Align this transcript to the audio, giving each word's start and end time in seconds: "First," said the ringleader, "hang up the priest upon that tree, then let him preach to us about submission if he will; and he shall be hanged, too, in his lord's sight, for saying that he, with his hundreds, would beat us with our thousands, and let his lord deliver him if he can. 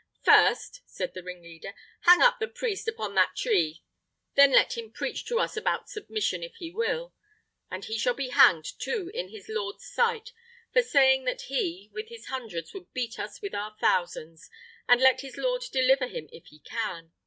"First," 0.23 0.81
said 0.87 1.13
the 1.13 1.21
ringleader, 1.21 1.75
"hang 2.05 2.23
up 2.23 2.39
the 2.39 2.47
priest 2.47 2.87
upon 2.87 3.13
that 3.13 3.35
tree, 3.35 3.83
then 4.33 4.51
let 4.51 4.75
him 4.75 4.91
preach 4.91 5.25
to 5.25 5.39
us 5.39 5.55
about 5.55 5.89
submission 5.89 6.41
if 6.41 6.55
he 6.55 6.71
will; 6.71 7.13
and 7.69 7.85
he 7.85 7.99
shall 7.99 8.15
be 8.15 8.29
hanged, 8.29 8.65
too, 8.79 9.11
in 9.13 9.29
his 9.29 9.45
lord's 9.47 9.85
sight, 9.85 10.31
for 10.73 10.81
saying 10.81 11.25
that 11.25 11.41
he, 11.43 11.91
with 11.93 12.09
his 12.09 12.29
hundreds, 12.29 12.73
would 12.73 12.91
beat 12.93 13.19
us 13.19 13.43
with 13.43 13.53
our 13.53 13.75
thousands, 13.79 14.49
and 14.87 14.99
let 15.01 15.21
his 15.21 15.37
lord 15.37 15.61
deliver 15.71 16.07
him 16.07 16.27
if 16.31 16.47
he 16.47 16.57
can. 16.61 17.11